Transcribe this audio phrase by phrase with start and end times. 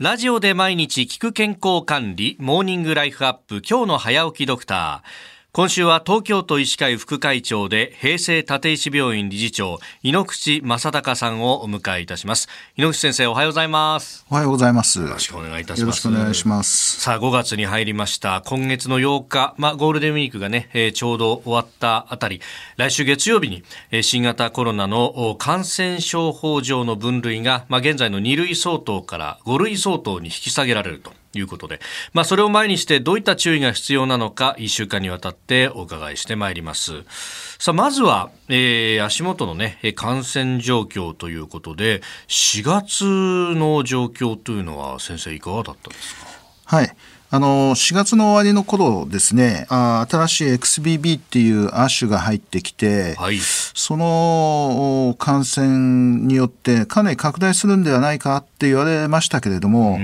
[0.00, 5.33] ラジオで毎日聞く健康管理、モーニングライフアップ、今日の早起きドクター。
[5.56, 12.48] 今週は東京都医師会副会長で平成立石病院理事長井ノ口正隆さんをお迎えいたします。
[12.76, 14.26] 井ノ口先生おはようございます。
[14.28, 15.00] おはようございます。
[15.00, 15.80] よろしくお願いいたします。
[15.82, 17.00] よろしくお願いします。
[17.00, 18.42] さあ5月に入りました。
[18.44, 22.40] 今月の8日まあゴールデンウィークがね、えー、ちょうど終わったあたり。
[22.76, 23.62] 来週月曜日に、
[23.92, 31.80] えー、新型コロナの感染症法上の分類がまあ現在の2類相当から5類相当に引き下げられるということで、
[32.12, 37.04] まあ、それを前にしてどういった注意が必要なのか1週間にわたってお伺いしてまいります。
[37.58, 43.04] さあまずは、えー、足元のね感染状況ということで4月
[43.58, 46.26] の状況というのは先生いかがだったですか？
[46.76, 46.96] はい。
[47.34, 59.98] あの4月の終わりの頃ですねあ新しい XBB っていう亜種が入ってきて、はい、その感染によってかなり拡大するんではないかって言われましたけれども、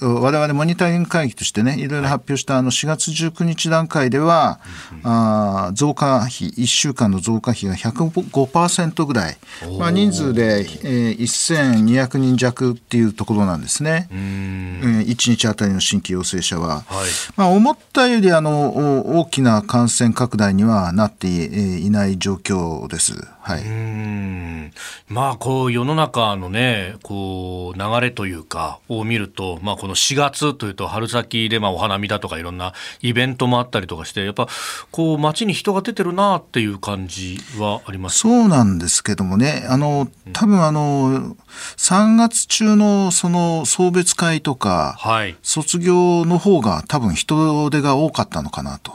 [0.00, 4.58] 我々モニタリング会議としてねいろいろ発表したあの4月19日段階では、
[5.04, 9.36] あ増加比1週間の増加比が105%ぐらい、
[9.78, 16.84] まあ、人数で、えー、1200人弱っていうところなんですね、えー、1日あたりの新規陽性者は。
[16.86, 23.14] は、はい、まあ、思ったよりあの大きな感染拡大にはなっていない状況です。
[23.40, 24.72] はい、うん。
[25.06, 34.48] まあこう世の中のねこう流れというかを見ると、まあ、この4月というと春先でまあお花見だとかいろんなイベントもあったりとかしてやっぱ
[34.90, 38.20] こう街に人が出てるなっていう感じはあります。
[38.20, 39.66] そうなんですけどもね。
[39.68, 41.36] あの多分あの
[41.76, 48.92] 3月中のその送別会とか、はい、卒業の方が多分人手が多かったのかなと。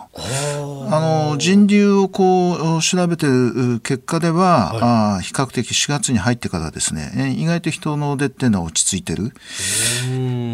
[0.92, 1.00] あ
[1.32, 9.32] の人流をこう調べてる結果ではは、はい、あ比較的4月に入ってからですね意外と人の出っていうのは落ち着いてる。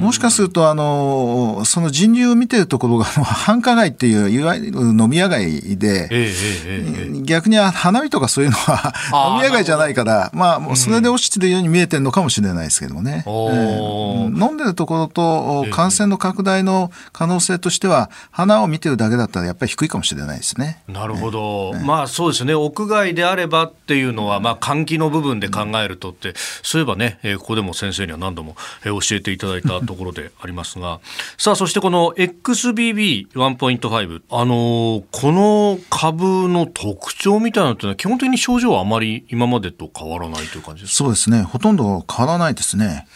[0.02, 6.34] もしかするとあのその人流を見てるところが 繁華街っていういわゆる飲み屋街で、えー
[6.66, 8.94] えー、逆に花見とかそういうのは
[9.34, 20.82] 飲み屋街じゃないからまあそれで落ちてるように見えてるのかもしれないですけどもね、えー、飲んでるところと感染の拡大の可能性としては花を見てるだけだったらやっぱり低いかもしれないですね。
[20.88, 22.54] なるほど、まあそうですね。
[22.54, 31.00] 屋外であればっていうのは、まあ、換気の部分で考えるとって、そういえばね、えー、ここでも先生には何度も、えー、教えていただいたところでありますが、
[31.38, 40.98] さあ、そしてこの XBB1.5、あのー、この株の特徴みたいなのってのは、基本的に症状はあまり今までと変わらないという感じですか？
[41.06, 43.08] そうですね、ほとんど変わらないですね。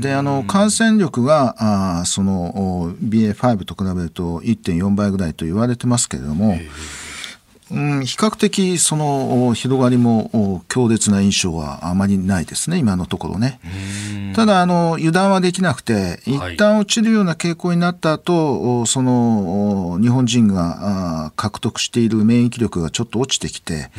[0.00, 1.56] で、あの、感感染力が、
[2.00, 7.11] あその BA.5 と比べると1.4倍ぐらいと言われてますけれども、えー
[7.72, 13.60] うん、比較的その広がりも強烈な印象はあまりないですね、今のところね。
[14.34, 23.90] ただあの、油断はできなくて、一旦落ちるような傾向になった後、はい、その日本人が獲得している免疫力がちょっと落ちてきて、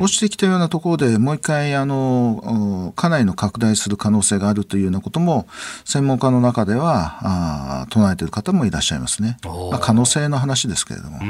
[0.00, 5.46] 落ちてきたようなところでもう一回あの、かなりの拡大する可能性があるというようなことも、
[5.84, 9.38] 専門家の中ではあ唱えている方もいらっしゃいますね。
[9.44, 11.20] まあ、可能性の話ですけれども。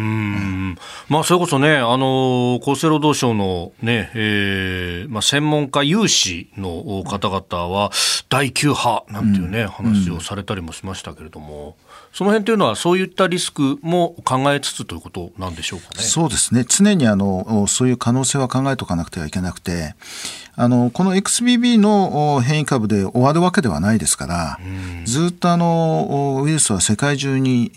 [1.09, 7.91] まあ、それこそねあの厚生労働省のね、えーまあ、専門家有志の方々は
[8.29, 11.77] 第9波なんていうね、うん、話をされたりもしましたけれども、
[12.13, 16.03] その辺というのはそういったリスクも考えつつということなんでしょうかね。
[16.03, 16.65] そうですね。
[16.69, 19.97] 常にあのそういう可能性は考えておかなくてはいけなくて
[20.55, 24.59] あのこの XBB の変異株で終わるわけではないですから、
[25.11, 27.73] ずっとあのウイルスは世界中に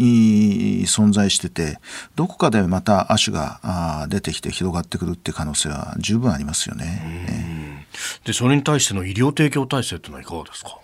[0.85, 1.79] 存在してて
[2.15, 7.87] どこかでまた亜種が出てきて広がってくるっていう可能性は十分ありますよね。
[8.23, 10.77] でそれに対しての医療提供体制というのはいかがですか？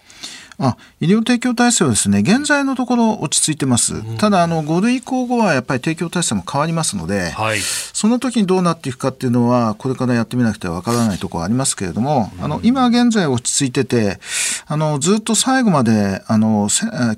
[0.62, 14.20] あ医療提供体制はですね現在のところ落ち着いてます、うん、ただあの5類移行後はやっぱり提供体制も変わりますので、はい、その時にどうなっていくかっていうのはこれからやってみなくてはわからないところありますけれども、うん、あの今現在落ち着いてて
[14.72, 16.70] あのずっと最後まであの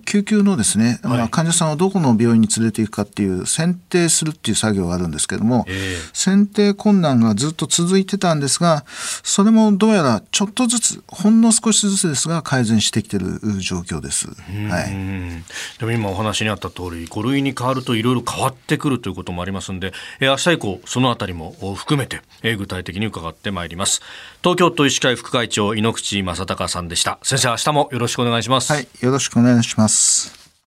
[0.05, 14.29] 救急のですね、はい、患者さんをどこの病院に連れていくかっていう選定するっていう作業があるんですけれども、えー、選定困難がずっと続いてたんですがそれもどうやらちょっとずつほんの少しずつですが改善してきてる状況です。
[14.69, 19.91] はい、でも今お話にあった通り5類に変わるといろいろ変わってくるということもありますので、
[20.21, 24.01] えー、明日以降そのあたりも含めて、えー、具体的に伺ってまいります。
[24.41, 27.19] 東京都医師会副会長井ノ口正孝さんでした。
[27.23, 28.71] 先生じゃあ明日もよろしくお願いします。
[28.71, 30.40] はい、よろしくお願いします。